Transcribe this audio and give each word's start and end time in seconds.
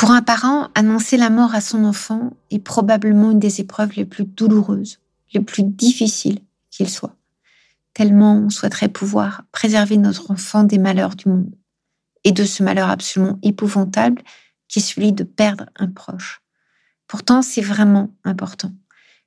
Pour 0.00 0.12
un 0.12 0.22
parent, 0.22 0.70
annoncer 0.74 1.18
la 1.18 1.28
mort 1.28 1.54
à 1.54 1.60
son 1.60 1.84
enfant 1.84 2.32
est 2.50 2.58
probablement 2.58 3.32
une 3.32 3.38
des 3.38 3.60
épreuves 3.60 3.92
les 3.96 4.06
plus 4.06 4.24
douloureuses, 4.24 4.98
les 5.34 5.40
plus 5.40 5.62
difficiles 5.62 6.38
qu'il 6.70 6.88
soit, 6.88 7.14
tellement 7.92 8.34
on 8.38 8.48
souhaiterait 8.48 8.88
pouvoir 8.88 9.42
préserver 9.52 9.98
notre 9.98 10.30
enfant 10.30 10.64
des 10.64 10.78
malheurs 10.78 11.16
du 11.16 11.28
monde 11.28 11.54
et 12.24 12.32
de 12.32 12.44
ce 12.44 12.62
malheur 12.62 12.88
absolument 12.88 13.38
épouvantable 13.42 14.22
qui 14.68 14.78
est 14.78 14.82
celui 14.82 15.12
de 15.12 15.22
perdre 15.22 15.66
un 15.76 15.88
proche. 15.88 16.40
Pourtant, 17.06 17.42
c'est 17.42 17.60
vraiment 17.60 18.08
important. 18.24 18.72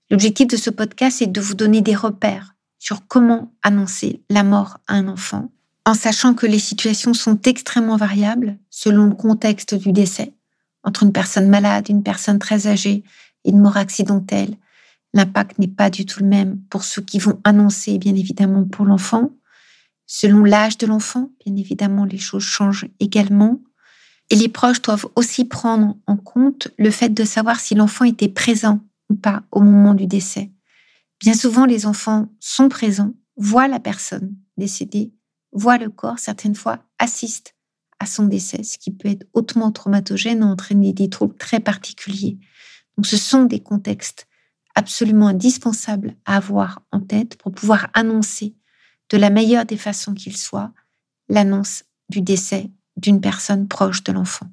L'objectif 0.10 0.48
de 0.48 0.58
ce 0.58 0.72
podcast 0.72 1.22
est 1.22 1.28
de 1.28 1.40
vous 1.40 1.54
donner 1.54 1.82
des 1.82 1.96
repères 1.96 2.56
sur 2.80 3.06
comment 3.06 3.54
annoncer 3.62 4.24
la 4.28 4.42
mort 4.42 4.80
à 4.88 4.96
un 4.96 5.08
enfant, 5.08 5.52
en 5.86 5.94
sachant 5.94 6.34
que 6.34 6.48
les 6.48 6.58
situations 6.58 7.14
sont 7.14 7.40
extrêmement 7.44 7.96
variables 7.96 8.58
selon 8.72 9.06
le 9.06 9.14
contexte 9.14 9.76
du 9.76 9.92
décès 9.92 10.34
entre 10.84 11.04
une 11.04 11.14
personne 11.14 11.48
malade, 11.48 11.90
une 11.90 12.04
personne 12.04 12.40
très 12.40 12.68
âgée 12.68 13.04
et 13.44 13.50
une 13.50 13.60
mort 13.60 13.78
accidentelle, 13.78 14.56
l'impact 15.14 15.60
n'est 15.60 15.68
pas 15.68 15.90
du 15.90 16.06
tout 16.06 16.22
le 16.22 16.28
même 16.28 16.60
pour 16.70 16.84
ceux 16.84 17.02
qui 17.02 17.20
vont 17.20 17.40
annoncer, 17.44 17.98
bien 17.98 18.16
évidemment, 18.16 18.66
pour 18.66 18.86
l'enfant. 18.86 19.32
Selon 20.06 20.44
l'âge 20.44 20.78
de 20.78 20.88
l'enfant, 20.88 21.32
bien 21.46 21.56
évidemment, 21.56 22.06
les 22.06 22.18
choses 22.18 22.44
changent 22.44 22.88
également. 23.00 23.62
Et 24.30 24.36
les 24.36 24.50
proches 24.50 24.82
doivent 24.82 25.08
aussi 25.16 25.46
prendre 25.46 25.98
en 26.08 26.18
compte 26.18 26.70
le 26.78 26.92
fait 26.92 27.10
de 27.10 27.24
savoir 27.24 27.60
si 27.60 27.76
l'enfant 27.76 28.06
était 28.06 28.30
présent 28.30 28.80
ou 29.10 29.16
pas 29.16 29.44
au 29.52 29.62
moment 29.62 29.94
du 29.94 30.08
décès. 30.08 30.52
Bien 31.20 31.34
souvent, 31.34 31.66
les 31.66 31.86
enfants 31.86 32.28
sont 32.40 32.70
présents, 32.70 33.14
voient 33.38 33.68
la 33.68 33.80
personne 33.80 34.36
décédée, 34.58 35.14
voient 35.52 35.78
le 35.78 35.90
corps, 35.90 36.20
certaines 36.20 36.56
fois 36.56 36.80
assistent 37.00 37.54
à 38.04 38.06
son 38.06 38.26
décès, 38.26 38.64
ce 38.64 38.78
qui 38.78 38.92
peut 38.92 39.08
être 39.08 39.26
hautement 39.34 39.72
traumatogène 39.72 40.42
et 40.42 40.44
entraîner 40.46 40.92
des 40.92 41.10
troubles 41.10 41.38
très 41.38 41.62
particuliers. 41.62 42.38
Donc 42.98 43.08
ce 43.08 43.16
sont 43.18 43.46
des 43.46 43.62
contextes 43.62 44.28
absolument 44.76 45.28
indispensables 45.28 46.16
à 46.26 46.36
avoir 46.36 46.82
en 46.92 47.00
tête 47.00 47.38
pour 47.38 47.54
pouvoir 47.54 47.88
annoncer 47.94 48.56
de 49.10 49.18
la 49.18 49.30
meilleure 49.30 49.66
des 49.66 49.78
façons 49.78 50.14
qu'il 50.14 50.36
soit 50.36 50.72
l'annonce 51.30 51.86
du 52.10 52.22
décès 52.22 52.70
d'une 52.98 53.22
personne 53.22 53.68
proche 53.70 54.04
de 54.04 54.12
l'enfant. 54.12 54.48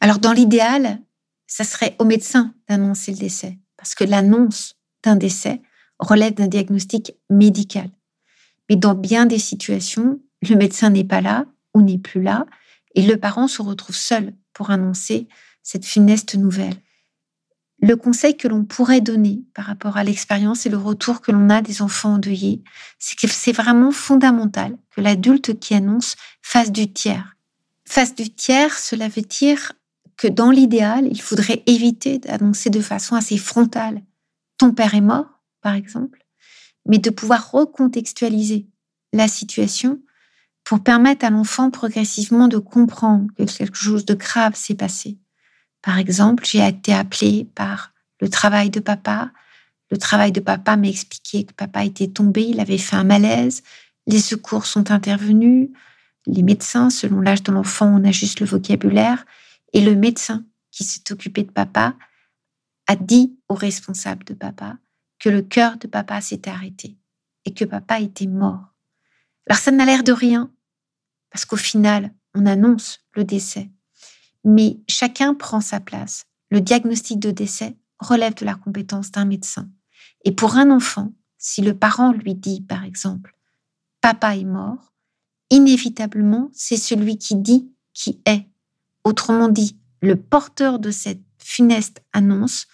Alors 0.00 0.18
dans 0.18 0.32
l'idéal, 0.32 1.00
ça 1.48 1.64
serait 1.64 1.96
au 1.98 2.04
médecin 2.04 2.54
d'annoncer 2.68 3.12
le 3.12 3.18
décès, 3.18 3.58
parce 3.76 3.94
que 3.96 4.04
l'annonce 4.04 4.76
d'un 5.02 5.16
décès 5.16 5.60
relève 5.98 6.34
d'un 6.34 6.46
diagnostic 6.46 7.14
médical. 7.30 7.90
Mais 8.70 8.76
dans 8.76 8.94
bien 8.94 9.26
des 9.26 9.40
situations, 9.40 10.20
le 10.48 10.54
médecin 10.54 10.90
n'est 10.90 11.04
pas 11.04 11.20
là 11.20 11.46
ou 11.74 11.82
n'est 11.82 11.98
plus 11.98 12.22
là, 12.22 12.46
et 12.94 13.02
le 13.02 13.16
parent 13.16 13.48
se 13.48 13.62
retrouve 13.62 13.96
seul 13.96 14.34
pour 14.52 14.70
annoncer 14.70 15.28
cette 15.62 15.84
funeste 15.84 16.34
nouvelle. 16.34 16.76
Le 17.80 17.96
conseil 17.96 18.36
que 18.36 18.46
l'on 18.46 18.64
pourrait 18.64 19.00
donner 19.00 19.42
par 19.54 19.64
rapport 19.64 19.96
à 19.96 20.04
l'expérience 20.04 20.66
et 20.66 20.68
le 20.68 20.76
retour 20.76 21.20
que 21.20 21.32
l'on 21.32 21.50
a 21.50 21.62
des 21.62 21.82
enfants 21.82 22.14
endeuillés, 22.14 22.62
c'est 22.98 23.18
que 23.18 23.26
c'est 23.26 23.52
vraiment 23.52 23.90
fondamental 23.90 24.76
que 24.90 25.00
l'adulte 25.00 25.58
qui 25.58 25.74
annonce 25.74 26.14
fasse 26.42 26.70
du 26.70 26.92
tiers. 26.92 27.36
Fasse 27.88 28.14
du 28.14 28.30
tiers, 28.30 28.78
cela 28.78 29.08
veut 29.08 29.22
dire 29.22 29.72
que 30.16 30.28
dans 30.28 30.50
l'idéal, 30.50 31.08
il 31.10 31.20
faudrait 31.20 31.64
éviter 31.66 32.18
d'annoncer 32.18 32.70
de 32.70 32.80
façon 32.80 33.16
assez 33.16 33.38
frontale 33.38 34.02
ton 34.62 34.72
père 34.72 34.94
est 34.94 35.00
mort, 35.00 35.40
par 35.60 35.74
exemple, 35.74 36.24
mais 36.86 36.98
de 36.98 37.10
pouvoir 37.10 37.50
recontextualiser 37.50 38.68
la 39.12 39.26
situation 39.26 40.00
pour 40.64 40.82
permettre 40.82 41.24
à 41.24 41.30
l'enfant 41.30 41.70
progressivement 41.70 42.48
de 42.48 42.58
comprendre 42.58 43.26
que 43.36 43.44
quelque 43.44 43.76
chose 43.76 44.04
de 44.04 44.14
grave 44.14 44.54
s'est 44.54 44.74
passé. 44.74 45.18
Par 45.82 45.98
exemple, 45.98 46.44
j'ai 46.46 46.66
été 46.66 46.94
appelée 46.94 47.48
par 47.54 47.92
le 48.20 48.28
travail 48.28 48.70
de 48.70 48.80
papa. 48.80 49.32
Le 49.90 49.98
travail 49.98 50.32
de 50.32 50.40
papa 50.40 50.76
m'a 50.76 50.88
expliqué 50.88 51.44
que 51.44 51.52
papa 51.52 51.84
était 51.84 52.06
tombé, 52.06 52.42
il 52.42 52.60
avait 52.60 52.78
fait 52.78 52.96
un 52.96 53.04
malaise, 53.04 53.62
les 54.06 54.20
secours 54.20 54.66
sont 54.66 54.90
intervenus, 54.90 55.70
les 56.26 56.42
médecins, 56.42 56.90
selon 56.90 57.20
l'âge 57.20 57.42
de 57.42 57.52
l'enfant, 57.52 57.86
on 57.86 58.04
ajuste 58.04 58.40
le 58.40 58.46
vocabulaire, 58.46 59.24
et 59.72 59.80
le 59.80 59.94
médecin 59.94 60.44
qui 60.70 60.84
s'est 60.84 61.12
occupé 61.12 61.42
de 61.42 61.50
papa 61.50 61.94
a 62.86 62.96
dit 62.96 63.36
au 63.48 63.54
responsable 63.54 64.24
de 64.24 64.34
papa 64.34 64.78
que 65.18 65.28
le 65.28 65.42
cœur 65.42 65.76
de 65.76 65.86
papa 65.86 66.20
s'était 66.20 66.50
arrêté 66.50 66.96
et 67.44 67.54
que 67.54 67.64
papa 67.64 68.00
était 68.00 68.26
mort. 68.26 68.71
Alors 69.48 69.58
ça 69.58 69.70
n'a 69.70 69.84
l'air 69.84 70.04
de 70.04 70.12
rien, 70.12 70.52
parce 71.30 71.44
qu'au 71.44 71.56
final, 71.56 72.14
on 72.34 72.46
annonce 72.46 73.00
le 73.14 73.24
décès. 73.24 73.70
Mais 74.44 74.80
chacun 74.88 75.34
prend 75.34 75.60
sa 75.60 75.80
place. 75.80 76.26
Le 76.50 76.60
diagnostic 76.60 77.18
de 77.18 77.30
décès 77.30 77.76
relève 77.98 78.34
de 78.34 78.44
la 78.44 78.54
compétence 78.54 79.10
d'un 79.10 79.24
médecin. 79.24 79.68
Et 80.24 80.32
pour 80.32 80.56
un 80.56 80.70
enfant, 80.70 81.12
si 81.38 81.62
le 81.62 81.76
parent 81.76 82.12
lui 82.12 82.34
dit, 82.34 82.60
par 82.60 82.84
exemple, 82.84 83.36
Papa 84.00 84.36
est 84.36 84.44
mort, 84.44 84.92
inévitablement, 85.50 86.50
c'est 86.52 86.76
celui 86.76 87.18
qui 87.18 87.36
dit 87.36 87.72
qui 87.92 88.20
est. 88.26 88.46
Autrement 89.04 89.48
dit, 89.48 89.78
le 90.00 90.16
porteur 90.16 90.78
de 90.78 90.90
cette 90.90 91.22
funeste 91.38 92.02
annonce 92.12 92.66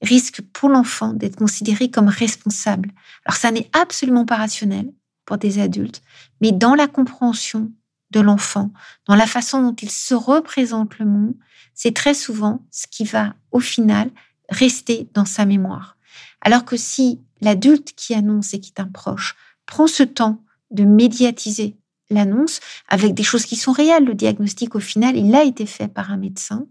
risque 0.00 0.42
pour 0.52 0.68
l'enfant 0.68 1.12
d'être 1.12 1.36
considéré 1.36 1.90
comme 1.90 2.08
responsable. 2.08 2.92
Alors 3.24 3.36
ça 3.36 3.50
n'est 3.50 3.70
absolument 3.72 4.26
pas 4.26 4.36
rationnel, 4.36 4.92
des 5.38 5.58
adultes, 5.58 6.02
mais 6.40 6.52
dans 6.52 6.74
la 6.74 6.86
compréhension 6.86 7.70
de 8.10 8.20
l'enfant, 8.20 8.70
dans 9.06 9.14
la 9.14 9.26
façon 9.26 9.62
dont 9.62 9.74
il 9.74 9.90
se 9.90 10.14
représente 10.14 10.98
le 10.98 11.06
monde, 11.06 11.34
c'est 11.74 11.94
très 11.94 12.14
souvent 12.14 12.64
ce 12.70 12.86
qui 12.86 13.04
va, 13.04 13.34
au 13.50 13.60
final, 13.60 14.10
rester 14.48 15.08
dans 15.14 15.24
sa 15.24 15.46
mémoire. 15.46 15.96
Alors 16.40 16.64
que 16.64 16.76
si 16.76 17.20
l'adulte 17.40 17.92
qui 17.96 18.14
annonce 18.14 18.54
et 18.54 18.60
qui 18.60 18.72
est 18.76 18.80
un 18.80 18.88
proche 18.88 19.34
prend 19.66 19.86
ce 19.86 20.02
temps 20.02 20.42
de 20.70 20.84
médiatiser 20.84 21.76
l'annonce 22.10 22.60
avec 22.88 23.14
des 23.14 23.22
choses 23.22 23.46
qui 23.46 23.56
sont 23.56 23.72
réelles, 23.72 24.04
le 24.04 24.14
diagnostic 24.14 24.74
au 24.74 24.80
final, 24.80 25.16
il 25.16 25.34
a 25.34 25.44
été 25.44 25.66
fait 25.66 25.88
par 25.88 26.10
un 26.10 26.16
médecin, 26.16 26.66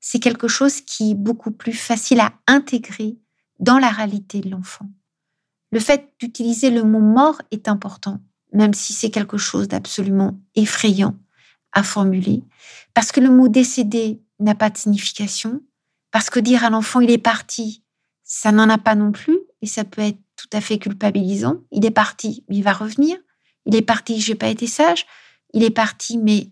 c'est 0.00 0.20
quelque 0.20 0.48
chose 0.48 0.80
qui 0.80 1.10
est 1.10 1.14
beaucoup 1.14 1.50
plus 1.50 1.74
facile 1.74 2.20
à 2.20 2.32
intégrer 2.46 3.18
dans 3.58 3.78
la 3.78 3.90
réalité 3.90 4.40
de 4.40 4.50
l'enfant. 4.50 4.86
Le 5.72 5.80
fait 5.80 6.12
d'utiliser 6.18 6.70
le 6.70 6.82
mot 6.82 7.00
mort 7.00 7.40
est 7.50 7.68
important, 7.68 8.20
même 8.52 8.74
si 8.74 8.92
c'est 8.92 9.10
quelque 9.10 9.38
chose 9.38 9.68
d'absolument 9.68 10.40
effrayant 10.54 11.16
à 11.72 11.82
formuler, 11.82 12.42
parce 12.94 13.12
que 13.12 13.20
le 13.20 13.30
mot 13.30 13.48
décédé 13.48 14.20
n'a 14.40 14.56
pas 14.56 14.70
de 14.70 14.76
signification, 14.76 15.62
parce 16.10 16.30
que 16.30 16.40
dire 16.40 16.64
à 16.64 16.70
l'enfant 16.70 17.00
il 17.00 17.10
est 17.10 17.18
parti, 17.18 17.84
ça 18.24 18.50
n'en 18.50 18.68
a 18.68 18.78
pas 18.78 18.96
non 18.96 19.12
plus, 19.12 19.38
et 19.62 19.66
ça 19.66 19.84
peut 19.84 20.02
être 20.02 20.18
tout 20.36 20.48
à 20.52 20.60
fait 20.60 20.78
culpabilisant. 20.78 21.56
Il 21.70 21.84
est 21.84 21.90
parti, 21.90 22.44
mais 22.48 22.56
il 22.56 22.62
va 22.62 22.72
revenir. 22.72 23.18
Il 23.66 23.76
est 23.76 23.82
parti, 23.82 24.20
j'ai 24.20 24.34
pas 24.34 24.48
été 24.48 24.66
sage. 24.66 25.06
Il 25.52 25.62
est 25.62 25.70
parti, 25.70 26.16
mais 26.16 26.50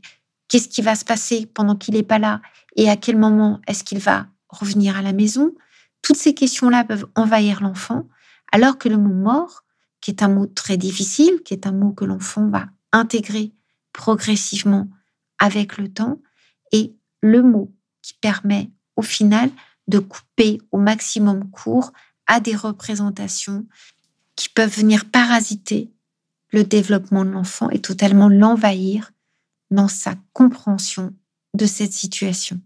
qu'est-ce 0.48 0.69
qui 0.69 0.82
va 0.82 0.94
se 0.94 1.04
passer 1.04 1.46
pendant 1.46 1.75
qu'il 1.75 1.94
n'est 1.94 2.02
pas 2.02 2.19
là? 2.19 2.43
Et 2.76 2.90
à 2.90 2.96
quel 2.96 3.16
moment 3.16 3.60
est-ce 3.66 3.84
qu'il 3.84 3.98
va 3.98 4.26
revenir 4.48 4.96
à 4.96 5.02
la 5.02 5.12
maison? 5.12 5.54
Toutes 6.02 6.16
ces 6.16 6.34
questions-là 6.34 6.84
peuvent 6.84 7.06
envahir 7.14 7.62
l'enfant 7.62 8.06
alors 8.52 8.78
que 8.78 8.88
le 8.88 8.96
mot 8.96 9.14
mort, 9.14 9.64
qui 10.00 10.10
est 10.10 10.22
un 10.22 10.28
mot 10.28 10.46
très 10.46 10.76
difficile, 10.76 11.42
qui 11.44 11.54
est 11.54 11.66
un 11.66 11.72
mot 11.72 11.92
que 11.92 12.04
l'enfant 12.04 12.48
va 12.48 12.66
intégrer 12.92 13.52
progressivement 13.92 14.88
avec 15.38 15.78
le 15.78 15.92
temps, 15.92 16.20
est 16.72 16.94
le 17.20 17.42
mot 17.42 17.72
qui 18.02 18.14
permet 18.14 18.70
au 18.96 19.02
final 19.02 19.50
de 19.86 19.98
couper 19.98 20.60
au 20.70 20.78
maximum 20.78 21.50
court 21.50 21.92
à 22.26 22.40
des 22.40 22.54
représentations 22.54 23.66
qui 24.36 24.48
peuvent 24.48 24.74
venir 24.74 25.10
parasiter 25.10 25.90
le 26.50 26.64
développement 26.64 27.24
de 27.24 27.30
l'enfant 27.30 27.70
et 27.70 27.80
totalement 27.80 28.28
l'envahir 28.28 29.10
dans 29.70 29.88
sa 29.88 30.14
compréhension 30.32 31.14
de 31.54 31.66
cette 31.66 31.92
situation. 31.92 32.60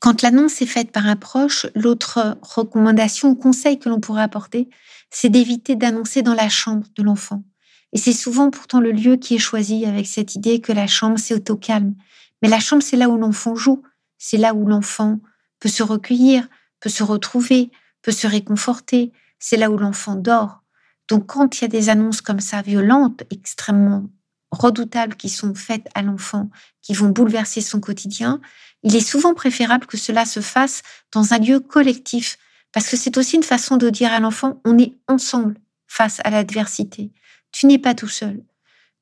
Quand 0.00 0.22
l'annonce 0.22 0.62
est 0.62 0.66
faite 0.66 0.92
par 0.92 1.06
un 1.06 1.16
proche, 1.16 1.66
l'autre 1.74 2.38
recommandation 2.40 3.28
ou 3.28 3.34
conseil 3.34 3.78
que 3.78 3.90
l'on 3.90 4.00
pourrait 4.00 4.22
apporter, 4.22 4.70
c'est 5.10 5.28
d'éviter 5.28 5.76
d'annoncer 5.76 6.22
dans 6.22 6.34
la 6.34 6.48
chambre 6.48 6.86
de 6.96 7.02
l'enfant. 7.02 7.44
Et 7.92 7.98
c'est 7.98 8.14
souvent 8.14 8.50
pourtant 8.50 8.80
le 8.80 8.92
lieu 8.92 9.16
qui 9.16 9.34
est 9.34 9.38
choisi 9.38 9.84
avec 9.84 10.06
cette 10.06 10.34
idée 10.34 10.60
que 10.60 10.72
la 10.72 10.86
chambre, 10.86 11.18
c'est 11.18 11.50
au 11.50 11.56
calme. 11.56 11.94
Mais 12.40 12.48
la 12.48 12.60
chambre, 12.60 12.82
c'est 12.82 12.96
là 12.96 13.10
où 13.10 13.18
l'enfant 13.18 13.54
joue, 13.54 13.82
c'est 14.16 14.38
là 14.38 14.54
où 14.54 14.66
l'enfant 14.66 15.20
peut 15.58 15.68
se 15.68 15.82
recueillir, 15.82 16.48
peut 16.80 16.88
se 16.88 17.02
retrouver, 17.02 17.70
peut 18.00 18.12
se 18.12 18.26
réconforter, 18.26 19.12
c'est 19.38 19.58
là 19.58 19.70
où 19.70 19.76
l'enfant 19.76 20.14
dort. 20.14 20.62
Donc 21.08 21.26
quand 21.26 21.58
il 21.58 21.62
y 21.62 21.64
a 21.64 21.68
des 21.68 21.90
annonces 21.90 22.22
comme 22.22 22.40
ça, 22.40 22.62
violentes, 22.62 23.24
extrêmement 23.30 24.06
redoutables, 24.50 25.16
qui 25.16 25.28
sont 25.28 25.54
faites 25.54 25.88
à 25.94 26.02
l'enfant, 26.02 26.50
qui 26.82 26.94
vont 26.94 27.08
bouleverser 27.08 27.60
son 27.60 27.80
quotidien, 27.80 28.40
il 28.82 28.96
est 28.96 29.00
souvent 29.00 29.34
préférable 29.34 29.86
que 29.86 29.96
cela 29.96 30.24
se 30.24 30.40
fasse 30.40 30.82
dans 31.12 31.32
un 31.34 31.38
lieu 31.38 31.60
collectif, 31.60 32.38
parce 32.72 32.88
que 32.88 32.96
c'est 32.96 33.16
aussi 33.18 33.36
une 33.36 33.42
façon 33.42 33.76
de 33.76 33.90
dire 33.90 34.12
à 34.12 34.20
l'enfant, 34.20 34.60
on 34.64 34.78
est 34.78 34.94
ensemble 35.08 35.56
face 35.86 36.20
à 36.24 36.30
l'adversité. 36.30 37.10
Tu 37.52 37.66
n'es 37.66 37.78
pas 37.78 37.94
tout 37.94 38.08
seul. 38.08 38.42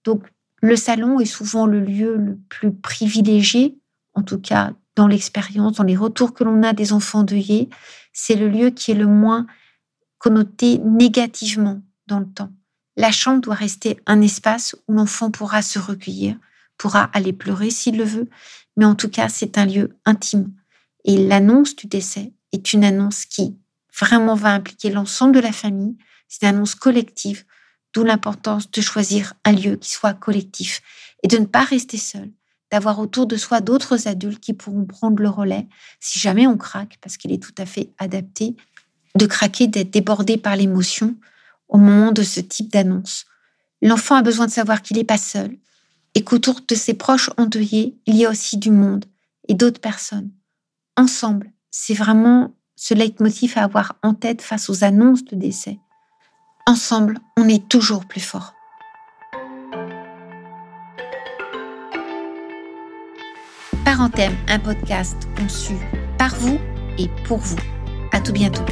Donc 0.04 0.24
le 0.60 0.76
salon 0.76 1.20
est 1.20 1.26
souvent 1.26 1.66
le 1.66 1.80
lieu 1.80 2.16
le 2.16 2.36
plus 2.48 2.72
privilégié, 2.72 3.78
en 4.14 4.22
tout 4.22 4.40
cas 4.40 4.72
dans 4.96 5.06
l'expérience, 5.06 5.76
dans 5.76 5.84
les 5.84 5.96
retours 5.96 6.34
que 6.34 6.42
l'on 6.42 6.62
a 6.64 6.72
des 6.72 6.92
enfants 6.92 7.22
deuillés. 7.22 7.68
C'est 8.12 8.34
le 8.34 8.48
lieu 8.48 8.70
qui 8.70 8.90
est 8.90 8.96
le 8.96 9.06
moins 9.06 9.46
connoté 10.18 10.78
négativement 10.78 11.80
dans 12.08 12.18
le 12.18 12.26
temps. 12.26 12.50
La 12.98 13.12
chambre 13.12 13.40
doit 13.40 13.54
rester 13.54 14.00
un 14.06 14.20
espace 14.20 14.74
où 14.88 14.92
l'enfant 14.92 15.30
pourra 15.30 15.62
se 15.62 15.78
recueillir, 15.78 16.36
pourra 16.78 17.04
aller 17.12 17.32
pleurer 17.32 17.70
s'il 17.70 17.96
le 17.96 18.02
veut, 18.02 18.28
mais 18.76 18.84
en 18.84 18.96
tout 18.96 19.08
cas, 19.08 19.28
c'est 19.28 19.56
un 19.56 19.66
lieu 19.66 19.96
intime. 20.04 20.52
Et 21.04 21.16
l'annonce 21.16 21.76
du 21.76 21.86
décès 21.86 22.32
est 22.50 22.72
une 22.72 22.82
annonce 22.82 23.24
qui 23.24 23.56
vraiment 23.96 24.34
va 24.34 24.52
impliquer 24.52 24.90
l'ensemble 24.90 25.36
de 25.36 25.38
la 25.38 25.52
famille. 25.52 25.96
C'est 26.26 26.42
une 26.42 26.56
annonce 26.56 26.74
collective 26.74 27.44
D'où 27.94 28.02
l'importance 28.02 28.68
de 28.70 28.80
choisir 28.80 29.34
un 29.44 29.52
lieu 29.52 29.76
qui 29.76 29.90
soit 29.90 30.12
collectif 30.12 30.82
et 31.22 31.28
de 31.28 31.38
ne 31.38 31.46
pas 31.46 31.62
rester 31.62 31.96
seul, 31.98 32.32
d'avoir 32.72 32.98
autour 32.98 33.26
de 33.26 33.36
soi 33.36 33.60
d'autres 33.60 34.08
adultes 34.08 34.40
qui 34.40 34.54
pourront 34.54 34.84
prendre 34.84 35.22
le 35.22 35.28
relais 35.28 35.68
si 36.00 36.18
jamais 36.18 36.48
on 36.48 36.58
craque, 36.58 36.98
parce 37.00 37.16
qu'il 37.16 37.32
est 37.32 37.42
tout 37.42 37.54
à 37.56 37.64
fait 37.64 37.90
adapté, 37.96 38.56
de 39.14 39.24
craquer, 39.24 39.68
d'être 39.68 39.90
débordé 39.90 40.36
par 40.36 40.56
l'émotion 40.56 41.16
au 41.68 41.78
moment 41.78 42.12
de 42.12 42.22
ce 42.22 42.40
type 42.40 42.72
d'annonce. 42.72 43.26
L'enfant 43.82 44.16
a 44.16 44.22
besoin 44.22 44.46
de 44.46 44.50
savoir 44.50 44.82
qu'il 44.82 44.96
n'est 44.96 45.04
pas 45.04 45.18
seul 45.18 45.56
et 46.14 46.24
qu'autour 46.24 46.60
de 46.66 46.74
ses 46.74 46.94
proches 46.94 47.30
endeuillés, 47.36 47.96
il 48.06 48.16
y 48.16 48.26
a 48.26 48.30
aussi 48.30 48.56
du 48.56 48.70
monde 48.70 49.04
et 49.46 49.54
d'autres 49.54 49.80
personnes. 49.80 50.30
Ensemble, 50.96 51.52
c'est 51.70 51.94
vraiment 51.94 52.54
ce 52.76 52.94
leitmotiv 52.94 53.56
à 53.56 53.64
avoir 53.64 53.96
en 54.02 54.14
tête 54.14 54.42
face 54.42 54.70
aux 54.70 54.84
annonces 54.84 55.24
de 55.24 55.36
décès. 55.36 55.78
Ensemble, 56.66 57.18
on 57.36 57.48
est 57.48 57.68
toujours 57.68 58.06
plus 58.06 58.20
fort. 58.20 58.54
Parenthème, 63.84 64.36
un 64.48 64.58
podcast 64.58 65.16
conçu 65.36 65.74
par 66.18 66.34
vous 66.36 66.58
et 66.98 67.08
pour 67.26 67.38
vous. 67.38 67.58
À 68.12 68.20
tout 68.20 68.32
bientôt. 68.32 68.64